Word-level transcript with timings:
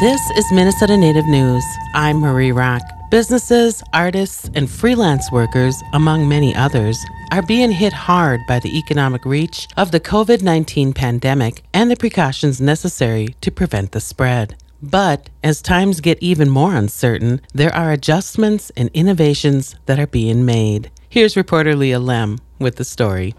This 0.00 0.30
is 0.30 0.50
Minnesota 0.50 0.96
Native 0.96 1.26
News. 1.26 1.62
I'm 1.92 2.20
Marie 2.20 2.52
Rock. 2.52 2.80
Businesses, 3.10 3.82
artists, 3.92 4.48
and 4.54 4.70
freelance 4.70 5.30
workers, 5.30 5.76
among 5.92 6.26
many 6.26 6.54
others, 6.54 6.96
are 7.32 7.42
being 7.42 7.70
hit 7.70 7.92
hard 7.92 8.40
by 8.48 8.60
the 8.60 8.78
economic 8.78 9.26
reach 9.26 9.68
of 9.76 9.90
the 9.90 10.00
COVID 10.00 10.40
19 10.40 10.94
pandemic 10.94 11.64
and 11.74 11.90
the 11.90 11.98
precautions 11.98 12.62
necessary 12.62 13.36
to 13.42 13.50
prevent 13.50 13.92
the 13.92 14.00
spread. 14.00 14.56
But 14.82 15.28
as 15.44 15.60
times 15.60 16.00
get 16.00 16.16
even 16.22 16.48
more 16.48 16.74
uncertain, 16.74 17.42
there 17.52 17.74
are 17.74 17.92
adjustments 17.92 18.72
and 18.78 18.88
innovations 18.94 19.76
that 19.84 19.98
are 19.98 20.06
being 20.06 20.46
made. 20.46 20.90
Here's 21.10 21.36
reporter 21.36 21.76
Leah 21.76 22.00
Lemm 22.00 22.38
with 22.58 22.76
the 22.76 22.86
story. 22.86 23.34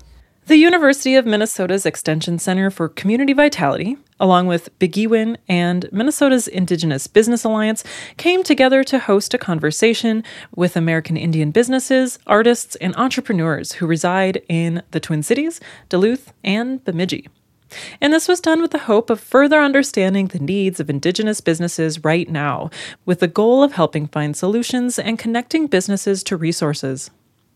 The 0.46 0.58
University 0.58 1.16
of 1.16 1.26
Minnesota's 1.26 1.86
Extension 1.86 2.38
Center 2.38 2.70
for 2.70 2.90
Community 2.90 3.32
Vitality, 3.34 3.98
along 4.22 4.48
with 4.48 4.70
Bii 4.80 4.90
Gii 4.90 5.08
Wiin 5.08 5.38
and 5.50 5.90
Minnesota's 5.92 6.48
Indigenous 6.48 7.08
Business 7.08 7.44
Alliance, 7.44 7.84
came 8.16 8.44
together 8.44 8.84
to 8.86 9.00
host 9.00 9.34
a 9.34 9.38
conversation 9.38 10.24
with 10.56 10.78
American 10.78 11.18
Indian 11.18 11.52
businesses, 11.52 12.20
artists, 12.28 12.78
and 12.78 12.96
entrepreneurs 12.96 13.74
who 13.74 13.88
reside 13.88 14.42
in 14.48 14.84
the 14.92 15.00
Twin 15.00 15.24
Cities, 15.24 15.60
Duluth, 15.90 16.32
and 16.44 16.82
Bemidji. 16.86 17.28
And 18.00 18.14
this 18.14 18.28
was 18.28 18.42
done 18.42 18.62
with 18.62 18.72
the 18.72 18.80
hope 18.80 19.10
of 19.10 19.20
further 19.20 19.60
understanding 19.62 20.28
the 20.28 20.40
needs 20.40 20.80
of 20.80 20.90
Indigenous 20.90 21.42
businesses 21.42 22.04
right 22.04 22.30
now, 22.30 22.70
with 23.06 23.22
the 23.22 23.28
goal 23.28 23.64
of 23.64 23.74
helping 23.74 24.08
find 24.08 24.36
solutions 24.36 25.00
and 25.00 25.18
connecting 25.18 25.68
businesses 25.68 26.22
to 26.24 26.38
resources. 26.38 27.12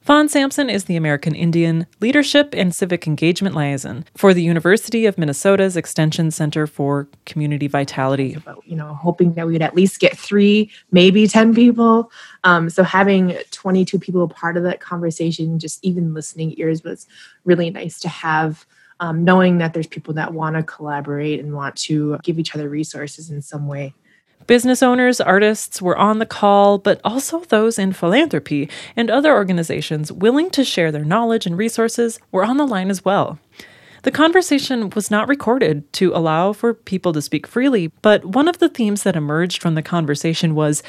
Fawn 0.05 0.29
Sampson 0.29 0.69
is 0.69 0.85
the 0.85 0.97
American 0.97 1.33
Indian 1.33 1.87
Leadership 1.99 2.53
and 2.53 2.75
Civic 2.75 3.07
Engagement 3.07 3.55
Liaison 3.55 4.05
for 4.15 4.35
the 4.35 4.43
University 4.43 5.07
of 5.07 5.17
Minnesota's 5.17 5.75
Extension 5.75 6.29
Center 6.29 6.67
for 6.67 7.07
Community 7.25 7.65
Vitality. 7.65 8.37
You 8.65 8.75
know, 8.75 8.93
hoping 8.93 9.33
that 9.33 9.47
we 9.47 9.53
would 9.53 9.63
at 9.63 9.73
least 9.73 9.99
get 9.99 10.15
three, 10.15 10.69
maybe 10.91 11.27
10 11.27 11.55
people. 11.55 12.11
Um, 12.43 12.69
so 12.69 12.83
having 12.83 13.35
22 13.49 13.97
people 13.97 14.27
part 14.27 14.57
of 14.57 14.63
that 14.63 14.79
conversation, 14.79 15.57
just 15.57 15.83
even 15.83 16.13
listening 16.13 16.53
ears 16.57 16.83
was 16.83 17.07
really 17.43 17.71
nice 17.71 17.99
to 18.01 18.07
have. 18.07 18.67
Um, 19.01 19.25
knowing 19.25 19.57
that 19.57 19.73
there's 19.73 19.87
people 19.87 20.13
that 20.13 20.33
want 20.33 20.55
to 20.55 20.63
collaborate 20.63 21.41
and 21.41 21.53
want 21.53 21.75
to 21.77 22.17
give 22.23 22.39
each 22.39 22.55
other 22.55 22.69
resources 22.69 23.29
in 23.29 23.41
some 23.41 23.67
way. 23.67 23.93
Business 24.47 24.83
owners, 24.83 25.19
artists 25.19 25.81
were 25.81 25.97
on 25.97 26.19
the 26.19 26.25
call, 26.25 26.77
but 26.77 27.01
also 27.03 27.39
those 27.39 27.79
in 27.79 27.93
philanthropy 27.93 28.69
and 28.95 29.09
other 29.09 29.33
organizations 29.33 30.11
willing 30.11 30.51
to 30.51 30.63
share 30.63 30.91
their 30.91 31.03
knowledge 31.03 31.47
and 31.47 31.57
resources 31.57 32.19
were 32.31 32.45
on 32.45 32.57
the 32.57 32.67
line 32.67 32.91
as 32.91 33.03
well. 33.03 33.39
The 34.03 34.11
conversation 34.11 34.91
was 34.91 35.09
not 35.09 35.27
recorded 35.27 35.91
to 35.93 36.13
allow 36.13 36.53
for 36.53 36.75
people 36.75 37.11
to 37.13 37.23
speak 37.23 37.47
freely, 37.47 37.87
but 38.03 38.23
one 38.23 38.47
of 38.47 38.59
the 38.59 38.69
themes 38.69 39.01
that 39.01 39.15
emerged 39.15 39.63
from 39.63 39.73
the 39.73 39.81
conversation 39.81 40.53
was 40.53 40.83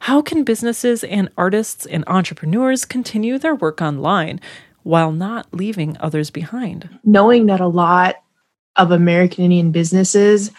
how 0.00 0.22
can 0.22 0.42
businesses 0.42 1.04
and 1.04 1.28
artists 1.36 1.84
and 1.84 2.04
entrepreneurs 2.06 2.86
continue 2.86 3.36
their 3.36 3.54
work 3.54 3.82
online 3.82 4.40
while 4.84 5.12
not 5.12 5.52
leaving 5.52 5.98
others 6.00 6.30
behind? 6.30 6.88
Knowing 7.04 7.44
that 7.44 7.60
a 7.60 7.66
lot 7.66 8.16
of 8.76 8.90
American 8.90 9.44
Indian 9.44 9.70
businesses 9.70 10.50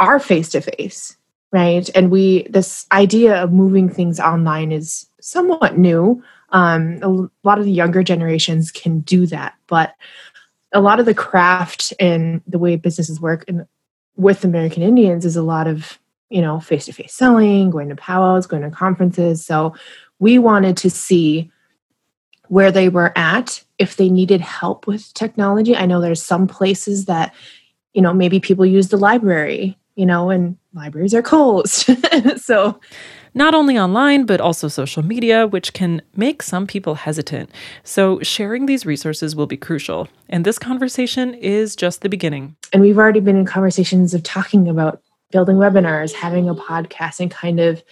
are 0.00 0.18
face 0.18 0.48
to 0.48 0.60
face 0.60 1.16
right. 1.54 1.88
And 1.94 2.10
we 2.10 2.46
this 2.50 2.86
idea 2.92 3.42
of 3.42 3.52
moving 3.52 3.88
things 3.88 4.18
online 4.20 4.72
is 4.72 5.06
somewhat 5.20 5.78
new. 5.78 6.22
Um, 6.50 6.98
a 7.02 7.08
lot 7.46 7.58
of 7.58 7.64
the 7.64 7.72
younger 7.72 8.02
generations 8.02 8.70
can 8.70 9.00
do 9.00 9.26
that 9.26 9.54
but 9.66 9.94
a 10.72 10.80
lot 10.80 11.00
of 11.00 11.06
the 11.06 11.14
craft 11.14 11.92
and 11.98 12.42
the 12.46 12.58
way 12.58 12.76
businesses 12.76 13.20
work 13.20 13.44
in, 13.48 13.66
with 14.16 14.44
american 14.44 14.80
indians 14.80 15.24
is 15.24 15.34
a 15.34 15.42
lot 15.42 15.66
of 15.66 15.98
you 16.34 16.40
know 16.40 16.58
face-to-face 16.58 17.14
selling 17.14 17.70
going 17.70 17.88
to 17.88 17.96
powwows 17.96 18.46
going 18.46 18.62
to 18.62 18.70
conferences. 18.70 19.46
So 19.46 19.74
we 20.18 20.38
wanted 20.38 20.76
to 20.78 20.90
see 20.90 21.50
where 22.48 22.72
they 22.72 22.88
were 22.88 23.12
at 23.16 23.62
if 23.78 23.96
they 23.96 24.08
needed 24.08 24.40
help 24.40 24.86
with 24.86 25.14
technology. 25.14 25.76
I 25.76 25.86
know 25.86 26.00
there's 26.00 26.22
some 26.22 26.46
places 26.46 27.06
that 27.06 27.34
you 27.92 28.02
know 28.02 28.12
maybe 28.12 28.40
people 28.40 28.66
use 28.66 28.88
the 28.88 28.96
library 28.96 29.78
you 29.96 30.06
know, 30.06 30.30
and 30.30 30.56
libraries 30.72 31.14
are 31.14 31.22
closed. 31.22 31.90
so, 32.36 32.80
not 33.36 33.54
only 33.54 33.78
online, 33.78 34.26
but 34.26 34.40
also 34.40 34.68
social 34.68 35.04
media, 35.04 35.46
which 35.46 35.72
can 35.72 36.00
make 36.14 36.42
some 36.42 36.66
people 36.66 36.94
hesitant. 36.94 37.50
So, 37.82 38.20
sharing 38.20 38.66
these 38.66 38.86
resources 38.86 39.34
will 39.36 39.46
be 39.46 39.56
crucial. 39.56 40.08
And 40.28 40.44
this 40.44 40.58
conversation 40.58 41.34
is 41.34 41.76
just 41.76 42.02
the 42.02 42.08
beginning. 42.08 42.56
And 42.72 42.82
we've 42.82 42.98
already 42.98 43.20
been 43.20 43.36
in 43.36 43.46
conversations 43.46 44.14
of 44.14 44.22
talking 44.22 44.68
about 44.68 45.00
building 45.30 45.56
webinars, 45.56 46.12
having 46.12 46.48
a 46.48 46.54
podcast, 46.54 47.20
and 47.20 47.30
kind 47.30 47.60
of 47.60 47.82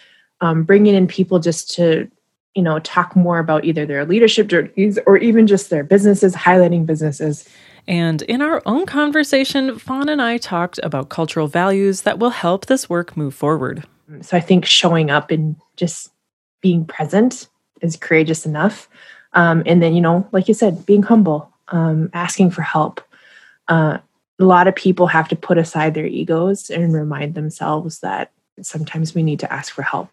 um, 0.40 0.64
bringing 0.64 0.94
in 0.94 1.06
people 1.06 1.38
just 1.38 1.70
to, 1.74 2.08
you 2.54 2.62
know, 2.62 2.78
talk 2.80 3.14
more 3.14 3.38
about 3.38 3.64
either 3.64 3.86
their 3.86 4.04
leadership 4.04 4.48
journeys 4.48 4.98
or 5.06 5.16
even 5.16 5.46
just 5.46 5.70
their 5.70 5.84
businesses, 5.84 6.34
highlighting 6.34 6.84
businesses. 6.84 7.48
And 7.88 8.22
in 8.22 8.40
our 8.42 8.62
own 8.64 8.86
conversation, 8.86 9.78
Fawn 9.78 10.08
and 10.08 10.22
I 10.22 10.38
talked 10.38 10.78
about 10.82 11.08
cultural 11.08 11.48
values 11.48 12.02
that 12.02 12.18
will 12.18 12.30
help 12.30 12.66
this 12.66 12.88
work 12.88 13.16
move 13.16 13.34
forward. 13.34 13.84
So 14.20 14.36
I 14.36 14.40
think 14.40 14.64
showing 14.64 15.10
up 15.10 15.30
and 15.30 15.56
just 15.76 16.10
being 16.60 16.84
present 16.84 17.48
is 17.80 17.96
courageous 17.96 18.46
enough. 18.46 18.88
Um, 19.32 19.62
and 19.66 19.82
then, 19.82 19.94
you 19.94 20.00
know, 20.00 20.28
like 20.32 20.48
you 20.48 20.54
said, 20.54 20.86
being 20.86 21.02
humble, 21.02 21.52
um, 21.68 22.10
asking 22.12 22.50
for 22.50 22.62
help. 22.62 23.00
Uh, 23.68 23.98
a 24.38 24.44
lot 24.44 24.68
of 24.68 24.74
people 24.74 25.06
have 25.06 25.28
to 25.28 25.36
put 25.36 25.58
aside 25.58 25.94
their 25.94 26.06
egos 26.06 26.70
and 26.70 26.92
remind 26.94 27.34
themselves 27.34 28.00
that 28.00 28.32
sometimes 28.60 29.14
we 29.14 29.22
need 29.22 29.40
to 29.40 29.52
ask 29.52 29.72
for 29.72 29.82
help. 29.82 30.10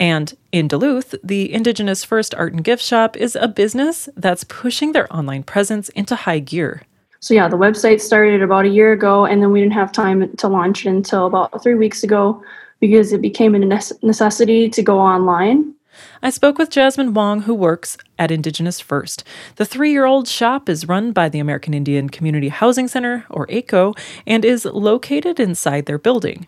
And 0.00 0.36
in 0.52 0.68
Duluth, 0.68 1.14
the 1.24 1.52
Indigenous 1.52 2.04
First 2.04 2.34
Art 2.34 2.52
and 2.52 2.62
Gift 2.62 2.82
Shop 2.82 3.16
is 3.16 3.34
a 3.34 3.48
business 3.48 4.08
that's 4.16 4.44
pushing 4.44 4.92
their 4.92 5.12
online 5.12 5.42
presence 5.42 5.88
into 5.90 6.14
high 6.14 6.38
gear. 6.38 6.82
So 7.20 7.34
yeah, 7.34 7.48
the 7.48 7.58
website 7.58 8.00
started 8.00 8.42
about 8.42 8.64
a 8.64 8.68
year 8.68 8.92
ago, 8.92 9.24
and 9.24 9.42
then 9.42 9.50
we 9.50 9.60
didn't 9.60 9.72
have 9.72 9.90
time 9.90 10.36
to 10.36 10.48
launch 10.48 10.86
it 10.86 10.90
until 10.90 11.26
about 11.26 11.62
three 11.62 11.74
weeks 11.74 12.04
ago 12.04 12.42
because 12.80 13.12
it 13.12 13.20
became 13.20 13.54
a 13.54 13.58
necessity 13.58 14.68
to 14.70 14.82
go 14.82 15.00
online. 15.00 15.74
I 16.22 16.30
spoke 16.30 16.58
with 16.58 16.70
Jasmine 16.70 17.14
Wong, 17.14 17.42
who 17.42 17.54
works 17.54 17.96
at 18.20 18.30
Indigenous 18.30 18.78
First. 18.78 19.24
The 19.56 19.64
three 19.64 19.90
year 19.90 20.04
old 20.04 20.28
shop 20.28 20.68
is 20.68 20.86
run 20.86 21.12
by 21.12 21.28
the 21.28 21.40
American 21.40 21.74
Indian 21.74 22.08
Community 22.08 22.48
Housing 22.48 22.86
Center, 22.86 23.26
or 23.30 23.48
AICHO, 23.48 23.98
and 24.26 24.44
is 24.44 24.64
located 24.64 25.40
inside 25.40 25.86
their 25.86 25.98
building. 25.98 26.46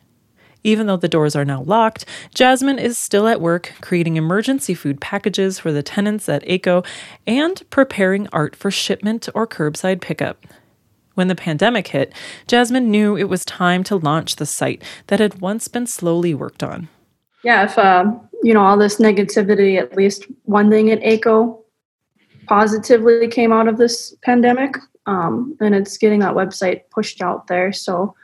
Even 0.63 0.87
though 0.87 0.97
the 0.97 1.09
doors 1.09 1.35
are 1.35 1.45
now 1.45 1.63
locked, 1.63 2.05
Jasmine 2.35 2.79
is 2.79 2.99
still 2.99 3.27
at 3.27 3.41
work 3.41 3.73
creating 3.81 4.17
emergency 4.17 4.75
food 4.75 5.01
packages 5.01 5.59
for 5.59 5.73
the 5.73 5.83
tenants 5.83 6.29
at 6.29 6.45
AICHO 6.45 6.85
and 7.27 7.63
preparing 7.71 8.29
art 8.33 8.55
for 8.55 8.71
shipment 8.71 9.29
or 9.35 9.47
curbside 9.47 10.01
pickup. 10.01 10.47
When 11.15 11.28
the 11.28 11.34
pandemic 11.34 11.88
hit, 11.88 12.12
Jasmine 12.47 12.91
knew 12.91 13.16
it 13.16 13.28
was 13.28 13.44
time 13.44 13.84
to 13.84 13.97
launch 13.97 14.37
the 14.37 14.47
site 14.47 14.82
that 15.09 15.21
had 15.21 15.41
once 15.41 15.69
been 15.69 15.87
slowly 15.87 16.34
worked 16.34 16.62
on. 16.62 16.88
Yeah, 17.43 17.65
if 17.65 17.78
uh, 17.78 18.12
you 18.43 18.54
know 18.54 18.62
all 18.62 18.78
this 18.78 18.98
negativity, 18.98 19.78
at 19.78 19.97
least 19.97 20.26
one 20.44 20.71
thing 20.71 20.91
at 20.91 21.00
AICHO 21.00 21.59
positively 22.47 23.28
came 23.28 23.53
out 23.53 23.69
of 23.69 23.76
this 23.76 24.15
pandemic, 24.22 24.76
um, 25.06 25.56
and 25.60 25.75
it's 25.75 25.97
getting 25.97 26.21
that 26.21 26.34
website 26.34 26.82
pushed 26.91 27.22
out 27.22 27.47
there. 27.47 27.72
So 27.72 28.15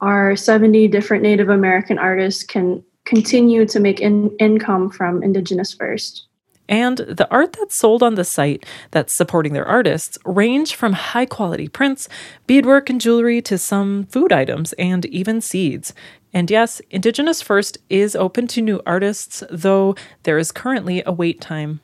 our 0.00 0.36
70 0.36 0.88
different 0.88 1.22
Native 1.22 1.48
American 1.48 1.98
artists 1.98 2.42
can 2.42 2.82
continue 3.04 3.66
to 3.66 3.80
make 3.80 4.00
in- 4.00 4.34
income 4.38 4.90
from 4.90 5.22
Indigenous 5.22 5.74
First. 5.74 6.26
And 6.70 6.98
the 6.98 7.28
art 7.30 7.54
that's 7.54 7.76
sold 7.76 8.02
on 8.02 8.14
the 8.14 8.24
site 8.24 8.64
that's 8.92 9.14
supporting 9.14 9.52
their 9.52 9.66
artists 9.66 10.16
range 10.24 10.76
from 10.76 10.92
high 10.92 11.26
quality 11.26 11.68
prints, 11.68 12.08
beadwork 12.46 12.88
and 12.88 13.00
jewelry 13.00 13.42
to 13.42 13.58
some 13.58 14.04
food 14.06 14.32
items 14.32 14.72
and 14.74 15.04
even 15.06 15.40
seeds. 15.40 15.92
And 16.32 16.48
yes, 16.48 16.80
Indigenous 16.90 17.42
First 17.42 17.76
is 17.90 18.14
open 18.14 18.46
to 18.48 18.62
new 18.62 18.80
artists, 18.86 19.42
though 19.50 19.96
there 20.22 20.38
is 20.38 20.52
currently 20.52 21.02
a 21.04 21.12
wait 21.12 21.40
time. 21.40 21.80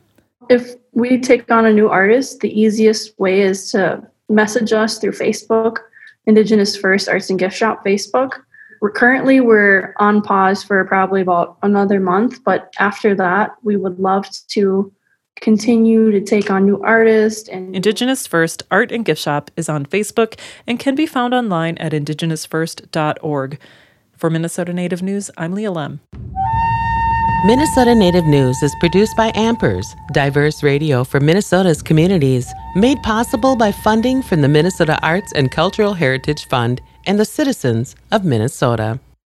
If 0.49 0.77
we 0.93 1.21
take 1.21 1.51
on 1.51 1.67
a 1.67 1.73
new 1.73 1.89
artist, 1.89 2.39
the 2.39 2.61
easiest 2.61 3.19
way 3.19 3.41
is 3.41 3.73
to 3.73 4.09
message 4.29 4.73
us 4.73 4.99
through 4.99 5.13
Facebook, 5.13 5.79
Indigenous 6.27 6.77
First 6.77 7.09
Arts 7.09 7.29
and 7.29 7.41
Gift 7.41 7.57
Shop 7.57 7.85
Facebook. 7.85 8.41
We're 8.81 8.91
currently 8.91 9.41
we're 9.41 9.95
on 9.99 10.23
pause 10.23 10.63
for 10.63 10.85
probably 10.85 11.21
about 11.21 11.59
another 11.63 12.01
month, 12.01 12.45
but 12.45 12.73
after 12.79 13.15
that, 13.15 13.53
we 13.63 13.77
would 13.77 13.99
love 13.99 14.29
to 14.49 14.93
continue 15.41 16.11
to 16.11 16.21
take 16.21 16.51
on 16.51 16.65
new 16.65 16.83
artists 16.83 17.49
and 17.49 17.77
Indigenous 17.77 18.27
First 18.27 18.63
Art 18.71 18.91
and 18.91 19.05
Gift 19.05 19.21
Shop 19.21 19.51
is 19.57 19.69
on 19.69 19.85
Facebook 19.85 20.39
and 20.67 20.79
can 20.79 20.95
be 20.95 21.07
found 21.07 21.35
online 21.35 21.77
at 21.79 21.93
indigenousfirst.org. 21.93 23.59
For 24.17 24.31
Minnesota 24.31 24.73
Native 24.73 25.03
News, 25.03 25.31
I'm 25.37 25.53
Leah 25.53 25.71
Lemm. 25.71 26.01
Minnesota 27.47 27.95
Native 27.95 28.27
News 28.27 28.61
is 28.65 28.75
produced 28.81 29.17
by 29.17 29.31
Ampers, 29.31 29.95
diverse 30.11 30.65
radio 30.65 31.05
for 31.05 31.21
Minnesota's 31.21 31.81
communities, 31.81 32.53
made 32.75 33.01
possible 33.05 33.55
by 33.55 33.71
funding 33.71 34.21
from 34.21 34.41
the 34.41 34.49
Minnesota 34.49 34.99
Arts 35.01 35.31
and 35.33 35.49
Cultural 35.49 35.95
Heritage 35.95 36.45
Fund 36.47 36.81
and 37.07 37.21
the 37.21 37.25
citizens 37.25 37.95
of 38.11 38.25
Minnesota. 38.25 38.99